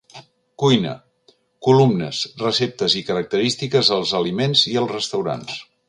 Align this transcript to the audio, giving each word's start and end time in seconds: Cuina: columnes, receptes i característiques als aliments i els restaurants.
Cuina: 0.61 0.93
columnes, 1.67 2.23
receptes 2.45 2.97
i 3.03 3.05
característiques 3.11 3.93
als 3.99 4.19
aliments 4.23 4.69
i 4.75 4.79
els 4.83 4.97
restaurants. 4.99 5.65